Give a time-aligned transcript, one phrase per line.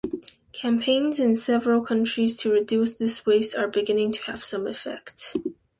[0.51, 5.35] Campaigns in several countries to reduce this waste are beginning to have some effect.